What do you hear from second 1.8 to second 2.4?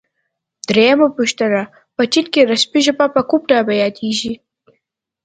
په چین